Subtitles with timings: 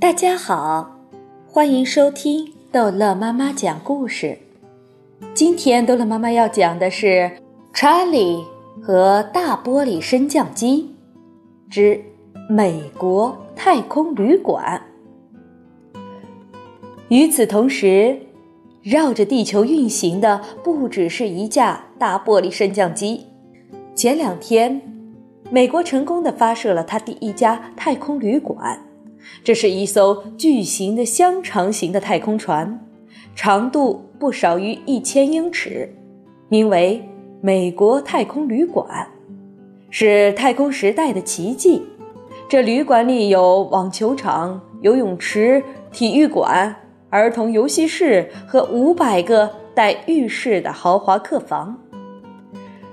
[0.00, 0.96] 大家好，
[1.48, 4.38] 欢迎收听逗乐妈妈讲故事。
[5.34, 7.06] 今天逗乐妈妈要讲的是
[7.74, 8.44] 《查理
[8.80, 10.94] 和大玻璃升降机
[11.68, 12.00] 之
[12.48, 14.80] 美国太空旅馆》。
[17.08, 18.20] 与此同时，
[18.84, 23.26] 绕着地球运行的不只是一架大玻璃升降机。
[23.96, 24.80] 前两天，
[25.50, 28.84] 美国成功的发射了它第一家太空旅馆。
[29.42, 32.84] 这是一艘巨型的香肠型的太空船，
[33.34, 35.94] 长度不少于一千英尺，
[36.48, 37.08] 名为
[37.40, 39.08] “美国太空旅馆”，
[39.90, 41.82] 是太空时代的奇迹。
[42.48, 45.62] 这旅馆里有网球场、游泳池、
[45.92, 46.74] 体育馆、
[47.10, 51.78] 儿童游戏室和五百个带浴室的豪华客房。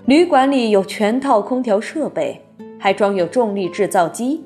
[0.05, 2.45] 旅馆里有全套空调设备，
[2.77, 4.43] 还装有重力制造机。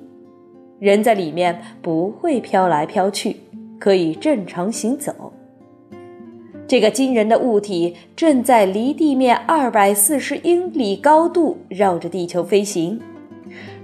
[0.80, 3.36] 人在里面不会飘来飘去，
[3.78, 5.34] 可以正常行走。
[6.68, 13.00] 这个惊人的物体正在离地面二百四十英里高度绕着地球飞行。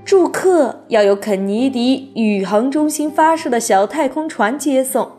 [0.05, 5.09] 住客要由肯尼迪宇航中心发射的小太空船接送。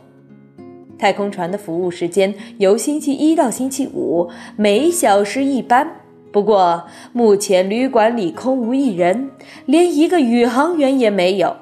[0.97, 5.91] 太空船的服务时间由星期一到星期五，每小时一班。
[6.31, 9.31] 不过目前旅馆里空无一人，
[9.65, 11.57] 连一个宇航员也没有。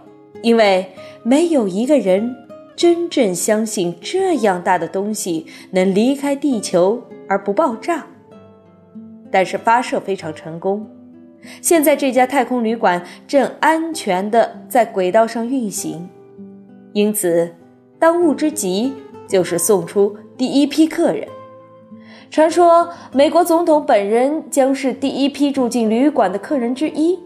[0.44, 0.86] 因为
[1.22, 2.36] 没有一个人
[2.76, 8.06] 真正相信这样大的东西能离开地球而不爆炸。
[9.32, 10.86] 但是发射非常成功，
[11.62, 16.08] 现在这家太空旅馆正安全地在轨道上运行。
[16.92, 17.54] 因此，
[17.98, 18.92] 当务之急
[19.26, 21.26] 就是送出第一批客人。
[22.30, 27.18] 传说美国总统本人将是第一批住进旅馆的客人之一。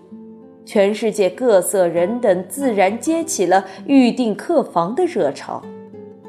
[0.69, 5.63] 全世界各色人等自然接起了预订客房的热潮，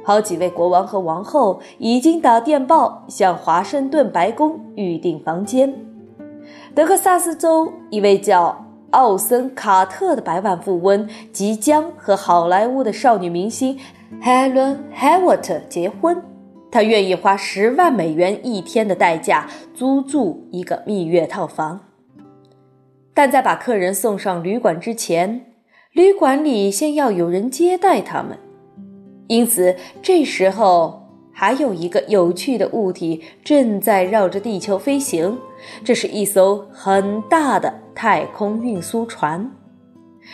[0.02, 5.76] 好几位国王和王后已经打电报向华盛顿白宫预订房间。
[6.74, 13.78] 德克萨斯州一位叫奥森·卡特的百万富翁即将和好莱坞的少女明星
[14.24, 16.24] Helen Hewlett 结婚，
[16.72, 21.82] 他愿意花十万美元一天的代价租住一个蜜月套房。
[23.20, 25.42] 但在把客人送上旅馆之前，
[25.92, 28.40] 旅馆里先要有人接待他们。
[29.28, 35.38] 因此，这时候还有一个有趣的物体正在绕着地球飞行。
[35.84, 39.52] 这是一艘很大的太空运输船，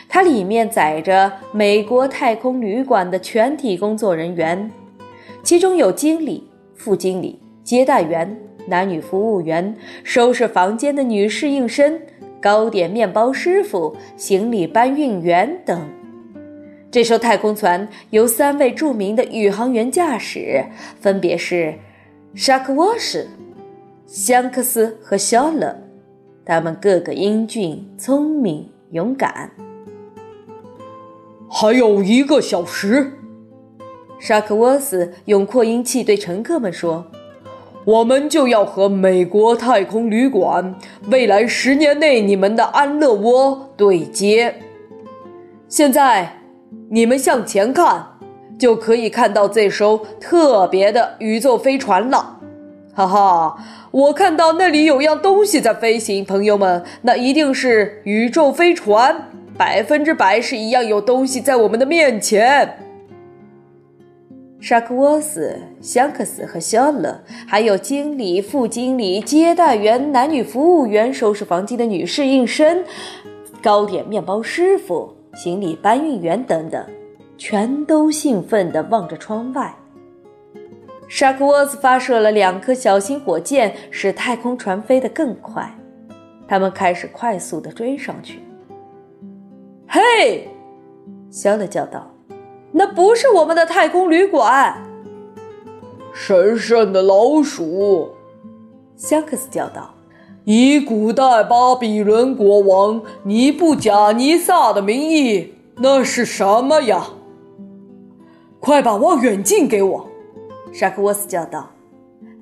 [0.08, 4.72] 它里面载着美国太空旅馆的全体工作人员，
[5.42, 12.00] 其中有经理、副经理、接待员、男女服务员、收拾房间的女侍应生。
[12.46, 15.90] 糕点面包师傅、行李搬运员等，
[16.92, 20.64] 这艘太空船由三位著名的宇航员驾驶，
[21.02, 21.74] 分别是
[22.36, 23.28] 沙克沃什、
[24.06, 25.76] 香克斯和肖勒。
[26.46, 29.50] 他们个个英俊、聪明、勇敢。
[31.50, 33.14] 还有一个小时，
[34.20, 37.08] 沙克沃斯用扩音器对乘客们说。
[37.86, 40.76] 我们就要和美国太空旅馆
[41.12, 44.56] 未来十年内你们的安乐窝对接。
[45.68, 46.42] 现在，
[46.90, 48.08] 你们向前看，
[48.58, 52.40] 就可以看到这艘特别的宇宙飞船了。
[52.96, 53.58] 哈哈，
[53.92, 62.80] 我看到那里有样东西在飞行，朋友们，那一定是宇宙飞船，百分之百是一样有东西在我们的面前。
[64.60, 72.84] 沙克沃斯、香克斯和肖勒，还有经理、副经理、接待员、男女服务员、收拾房间的女士应生、
[73.62, 76.84] 糕点面包师傅、行李搬运员等等，
[77.38, 79.76] 全都兴奋地望着窗外。
[81.08, 85.70] 沙克沃斯发射了两颗小型火箭，使太空船飞得更快。
[86.48, 88.40] 他们开始快速地追上去。
[89.88, 90.48] 嘿，
[91.30, 92.15] 肖勒叫道。
[92.78, 94.84] 那不是我们的太空旅馆。
[96.14, 98.10] 神圣的老鼠，
[98.98, 99.94] 香克斯叫道
[100.44, 107.08] ：“以古代巴比伦国王尼布贾尼撒的名义，那是什么呀？”
[108.60, 110.08] 快把望远镜给我！
[110.74, 111.72] 沙克沃斯叫道。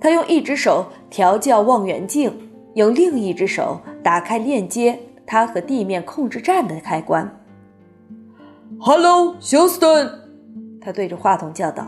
[0.01, 7.39] 他用一只手调教望远镜，用另一只手打开链接他和地面控制站的开关。
[8.79, 10.22] Hello，休斯顿。
[10.83, 11.87] 他对着话筒叫道：“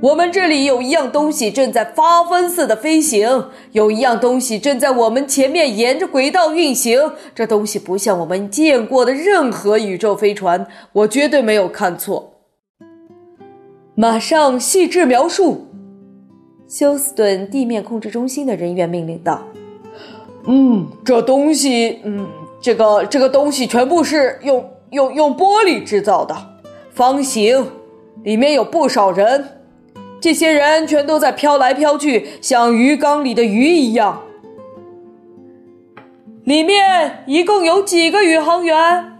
[0.00, 7.12] 我们这里有一样东西正在发疯似的飞行，有一样东西正在我们前面沿着轨道运行。
[7.34, 12.34] 这东西不像我们见过的任何宇宙飞船，我绝对没有看错。”
[13.96, 15.66] 马上细致描述。
[16.68, 19.42] 休斯顿地面控制中心的人员命令道
[20.46, 22.28] ：“嗯，这东西，嗯，
[22.60, 26.36] 这个这个东西全部是用用用玻璃制造的，
[26.94, 27.66] 方形，
[28.22, 29.62] 里面有不少人。
[30.20, 34.22] 这些人全都在飘来飘去，像鱼缸里的鱼一样。
[36.44, 39.18] 里面一共有几个宇航员？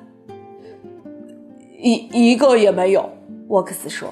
[1.78, 3.10] 一一个也没有。”
[3.48, 4.08] 沃克斯说。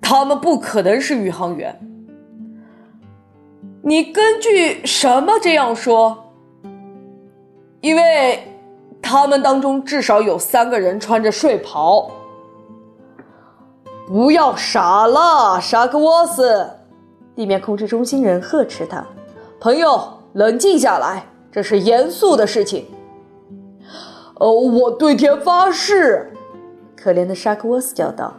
[0.00, 1.78] 他们不可能是宇航员。
[3.82, 6.32] 你根据什么这样说？
[7.80, 8.40] 因为
[9.00, 12.10] 他们当中至少有三个人穿着睡袍。
[14.06, 16.68] 不要傻了，沙克沃斯！
[17.34, 19.04] 地面控制中心人呵斥他
[19.58, 22.86] ：“朋友，冷静下来，这是严肃的事情。”
[24.36, 26.32] 哦，我对天发誓！
[26.96, 28.34] 可怜的沙克沃斯叫道。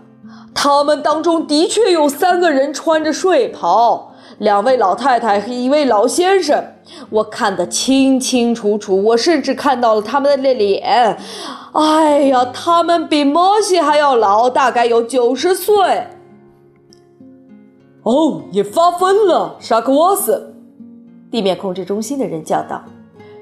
[0.54, 6.64] 他们当中的确有三个人穿着睡袍，两位老太太和一位老先生，
[7.10, 9.04] 我看得清清楚楚。
[9.04, 11.18] 我甚至看到了他们的脸。
[11.74, 16.08] 哎呀，他们比摩西还要老，大概有九十岁。
[18.04, 20.54] 哦，你发疯了，沙克沃斯！
[21.32, 22.84] 地面控制中心的人叫道：“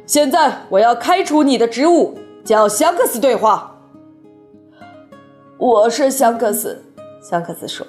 [0.07, 3.75] 现在我要开除你的职务，叫香克斯对话。”
[5.57, 6.81] 我是香克斯。
[7.21, 7.85] 香克斯说：“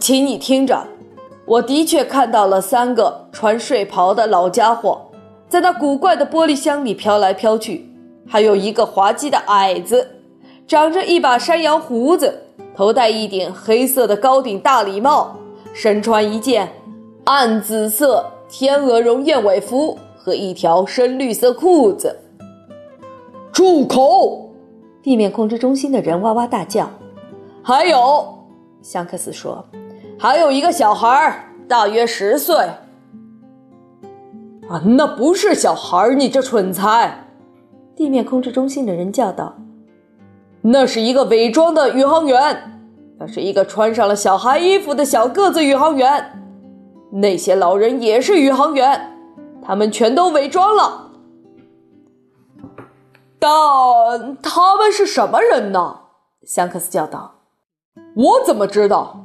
[0.00, 0.84] 请你听着，
[1.46, 5.10] 我的确看到了三个穿睡袍的老家伙，
[5.48, 7.88] 在那古怪的玻璃箱里飘来飘去，
[8.26, 10.08] 还有一个滑稽的矮子，
[10.66, 12.42] 长着一把山羊胡子，
[12.74, 15.36] 头戴一顶黑色的高顶大礼帽，
[15.72, 16.72] 身穿一件
[17.24, 22.18] 暗紫色天鹅绒燕尾服和一条深绿色裤子。”
[23.52, 24.50] 住口！
[25.02, 26.90] 地面控制中心的人哇哇大叫。
[27.64, 28.44] 还有，
[28.82, 29.64] 香克斯说，
[30.18, 32.56] 还有一个小孩，大约十岁。
[34.68, 37.24] 啊，那不是小孩，你这蠢材！
[37.94, 39.54] 地面控制中心的人叫道
[40.62, 42.80] ：“那是一个伪装的宇航员，
[43.18, 46.42] 那是一个穿上了小孩衣服的小个子宇航员。
[47.12, 49.14] 那些老人也是宇航员，
[49.62, 51.10] 他们全都伪装了。
[53.38, 55.98] 但他们是什么人呢？”
[56.44, 57.41] 香克斯叫道。
[58.14, 59.18] 我怎么知道？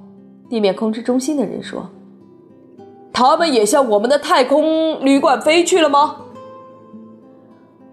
[0.49, 1.89] 地面控制中心的人说
[3.11, 6.15] ：“他们也向我们的太空旅馆飞去了吗？”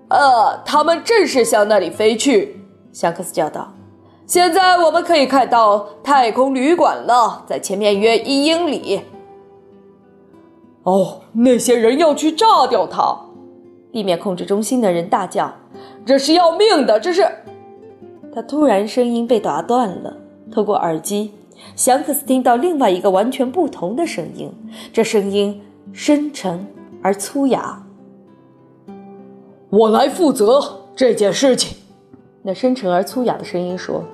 [0.09, 2.61] 呃，他们正是向那里飞去。
[2.93, 3.73] 香克斯叫道
[4.25, 9.01] ：“现在我们可以看到太空旅馆了，在前面约一英里。”
[10.85, 13.19] 哦，那些人要去炸掉它！
[13.91, 15.53] 地面控制中心的人大叫
[16.07, 17.01] ：“这是要命的！
[17.01, 17.27] 这是……”
[18.33, 20.17] 他突然声音被打断了。
[20.53, 21.33] 透过耳机，
[21.77, 24.53] 祥克斯听到另外一个完全不同的声音，
[24.93, 25.63] 这声音
[25.93, 26.67] 深沉
[27.03, 27.83] 而粗哑。
[29.71, 31.77] 我来负责这件事情。
[32.43, 34.05] 那深沉而粗哑的声音说：“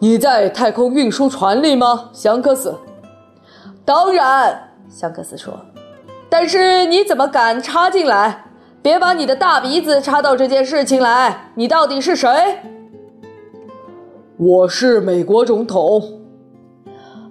[0.00, 2.74] 你在太空运输船里吗，祥克斯
[3.84, 5.54] ？”“当然。”祥克斯说。
[6.28, 8.46] “但是你怎么敢插进来？
[8.82, 11.52] 别把你的大鼻子插到这件事情来！
[11.54, 12.58] 你到底是谁？”
[14.36, 16.02] 我是美国总统，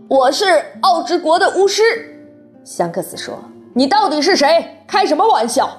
[0.08, 0.46] 我是
[0.80, 1.84] 奥之国的巫师。
[2.63, 3.38] 香克斯说
[3.75, 4.66] ：“你到底是谁？
[4.88, 5.70] 开什么玩笑？”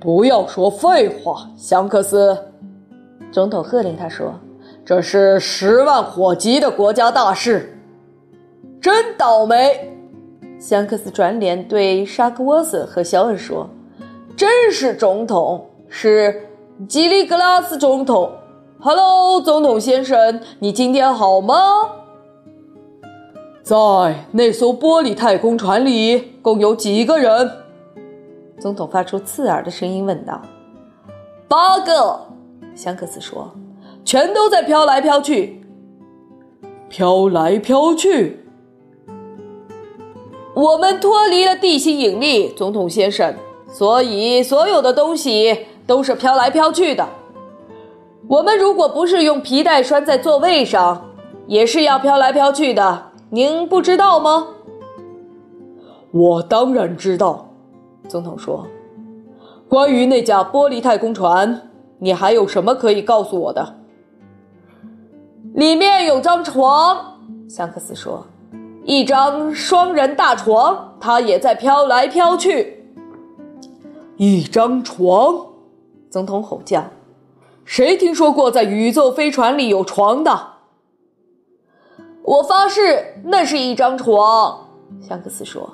[0.00, 2.36] 不要说废话，香克斯。
[3.30, 4.34] 总统喝令他说
[4.84, 7.78] ：“这是十万火急的国家大事。”
[8.82, 9.96] 真倒霉！
[10.58, 13.70] 香克斯转脸对沙克沃斯和肖恩说
[14.36, 16.48] ：“真是总统，是
[16.88, 18.28] 吉利格拉斯总统。”
[18.84, 21.54] Hello，总统先生，你今天好吗？
[23.62, 23.76] 在
[24.32, 27.48] 那艘玻璃太空船里共有几个人？
[28.58, 30.42] 总统发出刺耳的声音问道。
[31.46, 32.26] 八个，
[32.74, 33.52] 香克斯说，
[34.04, 35.64] 全都在飘来飘去，
[36.88, 38.44] 飘来飘去。
[40.54, 43.32] 我们脱离了地心引力，总统先生，
[43.68, 47.08] 所以所有的东西都是飘来飘去的。
[48.32, 51.10] 我们如果不是用皮带拴在座位上，
[51.46, 53.10] 也是要飘来飘去的。
[53.28, 54.46] 您不知道吗？
[56.12, 57.46] 我当然知道。
[58.08, 58.66] 总统说
[59.68, 63.74] ：“关于那架玻璃太空船，你还有什么可以告诉我的？”
[65.52, 68.26] 里面有张床，香克斯说
[68.86, 72.82] ：“一张双人大床，它也在飘来飘去。”
[74.16, 75.48] 一张床，
[76.08, 76.82] 总统吼叫。
[77.72, 80.48] 谁听说过在宇宙飞船里有床的？
[82.22, 84.68] 我发誓，那是一张床。
[85.00, 85.70] 香克斯说：“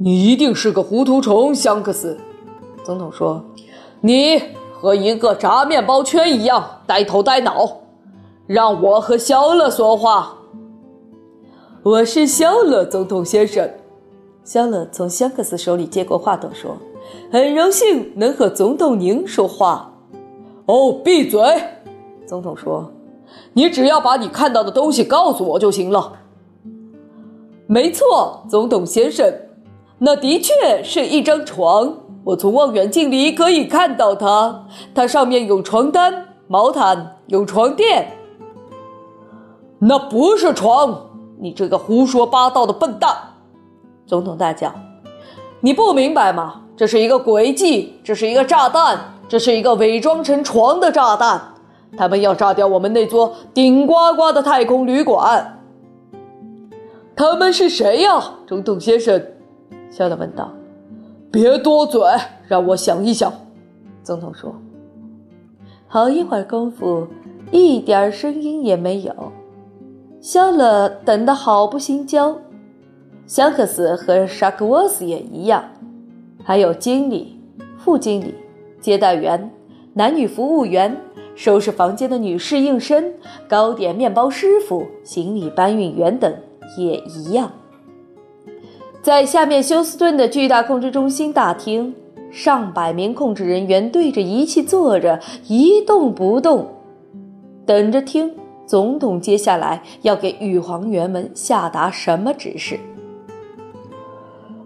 [0.00, 2.16] 你一定是个糊涂虫，香克斯。”
[2.82, 3.44] 总统说
[4.00, 4.42] ：“你
[4.72, 7.80] 和一个炸面包圈一样呆头呆脑。
[8.46, 10.38] 让我和肖勒说话。”
[11.84, 13.70] 我是肖勒，总统先生。
[14.42, 16.78] 肖勒从香克斯手里接过话筒说
[17.30, 19.92] ：“很荣幸能和总统您说话。”
[20.68, 21.40] 哦，闭嘴！
[22.26, 22.92] 总统说
[23.54, 26.12] ：“你只要把你看到的东西告诉我就行了。”
[27.66, 29.32] 没错，总统先生，
[29.98, 31.94] 那的确是一张床。
[32.22, 38.18] 我从望远镜里可以看到它，它上面有床单、毛毯，有床垫。
[39.78, 41.06] 那不是床。
[41.40, 43.16] 你这个胡说八道的笨蛋！
[44.04, 44.70] 总统大叫
[45.62, 46.64] ：“你不明白吗？
[46.78, 48.96] 这是一个诡计，这是一个炸弹，
[49.28, 51.42] 这是一个伪装成床的炸弹。
[51.96, 55.58] 他们要炸掉我们那座顶呱呱的太空旅馆。”
[57.16, 59.20] 他们是谁呀，总统先生？
[59.90, 60.52] 肖勒问道。
[61.32, 62.00] “别多嘴，
[62.46, 63.32] 让我想一想。”
[64.04, 64.54] 总统说。
[65.88, 67.08] 好一会儿功夫，
[67.50, 69.12] 一点声音也没有。
[70.20, 72.36] 肖勒等得好不心焦，
[73.26, 75.64] 香克斯和沙克沃斯也一样，
[76.48, 77.38] 还有经理、
[77.76, 78.34] 副经理、
[78.80, 79.50] 接待员、
[79.92, 80.96] 男女服务员、
[81.34, 83.12] 收拾房间的女侍应生、
[83.46, 86.34] 糕点面包师傅、行李搬运员等
[86.78, 87.52] 也一样。
[89.02, 91.94] 在下面休斯顿的巨大控制中心大厅，
[92.30, 96.66] 上百名控制人员对着仪器坐着，一动不动，
[97.66, 98.34] 等着听。
[98.66, 102.80] 总统接下来要给宇航员们下达什么指示？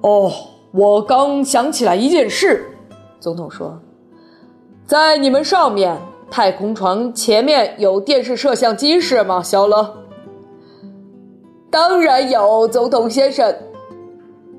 [0.00, 0.30] 哦，
[0.72, 2.66] 我刚想起来一件事。
[3.20, 3.78] 总统说
[4.86, 5.96] ：“在你们上面
[6.30, 9.94] 太空船前面有电视摄像机是吗，小勒
[11.70, 13.54] ？”“当然有，总统先生。”“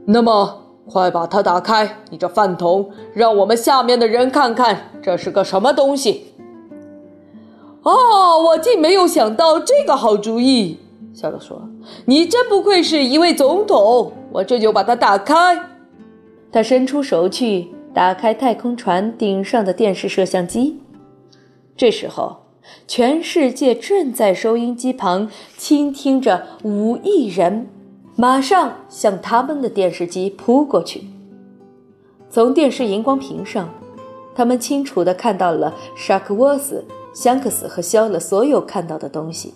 [0.05, 6.33] 那么快把它打开，你这饭桶，让我们下面的人看看这是个什么东西。”
[7.81, 10.77] 哦，我竟没有想到这个好主意。
[11.13, 11.61] 小乐说
[12.05, 15.72] ：“你真不愧是一位总统。”我这就把它打开。
[16.53, 20.79] 他伸出手去打开太空船顶上的电视摄像机。
[21.75, 22.43] 这时候，
[22.87, 27.67] 全世界正在收音机旁倾听着五亿人，
[28.15, 31.01] 马上向他们的电视机扑过去。
[32.29, 33.67] 从电视荧光屏上，
[34.35, 36.85] 他们清楚地看到了沙克沃斯。
[37.15, 39.53] 香克斯和肖勒所有看到的东西：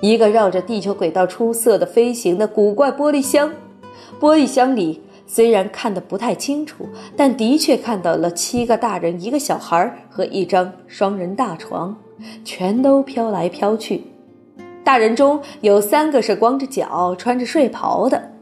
[0.00, 3.52] 一个绕着地球轨道出色的飞行的古怪玻璃箱，
[4.18, 11.96] 玻璃箱里虽然看得不太清楚，但的确看到了七个大人、一个小孩和一张双人大床，
[12.44, 14.02] 全都飘来飘去。
[14.82, 18.32] 大人中有三个是光着脚、穿着睡袍的。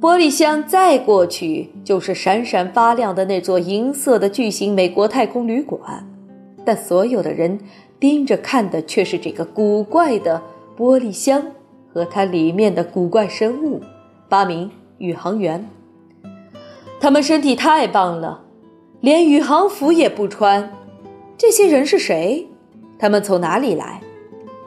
[0.00, 6.06] 玻璃箱再过去就是闪闪发亮的那座银色的巨型美国太空旅馆。
[6.64, 7.60] 但所有的人
[8.00, 10.42] 盯着看的却是这个古怪的
[10.76, 11.40] 玻璃箱
[11.94, 13.80] 和它里面的古怪生物——
[14.28, 15.64] 八名宇航员。
[16.98, 18.42] 他们身体太棒了，
[19.00, 20.72] 连宇航服也不穿。
[21.38, 22.48] 这些人是谁？
[22.98, 24.00] 他们从哪里来？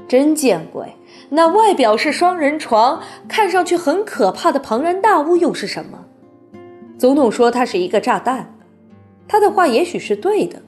[0.07, 0.95] 真见鬼！
[1.29, 6.05] 那外表是双人床，看上去很可怕的庞然大物又是什么？
[6.98, 8.55] 总统说它是一个炸弹，
[9.27, 10.62] 他的话也许是对的。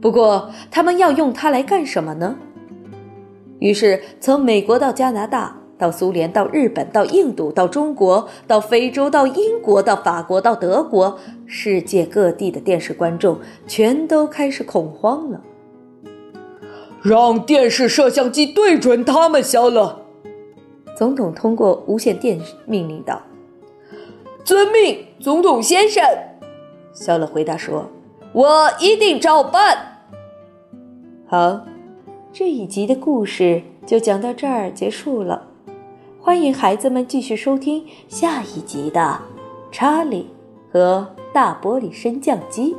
[0.00, 2.36] 不过，他们要用它来干什么呢？
[3.58, 15.40] 于是，从美国到加拿大，到苏联，到日本，到印度，到中国，到非洲，到英国，到法国，到德国，世界各地的电视观众全都开始恐慌了。
[17.02, 20.04] 让电视摄像机对准他们，肖勒。
[20.96, 23.20] 总统通过无线电命令道
[24.46, 26.04] ：“遵命，总统先生。”
[26.94, 27.88] 肖勒回答说
[28.32, 30.04] ：“我一定照办。”
[31.26, 31.62] 好，
[32.32, 35.48] 这一集的故事就讲到这儿结束了。
[36.24, 39.00] 欢迎孩子们继续收听下一集的
[39.72, 40.30] 《查理
[40.70, 42.74] 和大玻璃升降机》。